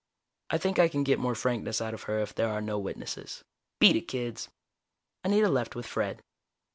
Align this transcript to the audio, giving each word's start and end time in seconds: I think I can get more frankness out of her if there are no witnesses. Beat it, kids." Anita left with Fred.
I 0.49 0.57
think 0.57 0.79
I 0.79 0.87
can 0.87 1.03
get 1.03 1.19
more 1.19 1.35
frankness 1.35 1.79
out 1.79 1.93
of 1.93 2.01
her 2.09 2.17
if 2.21 2.33
there 2.33 2.49
are 2.49 2.59
no 2.59 2.79
witnesses. 2.79 3.43
Beat 3.79 3.95
it, 3.95 4.07
kids." 4.07 4.49
Anita 5.23 5.47
left 5.47 5.75
with 5.75 5.85
Fred. 5.85 6.23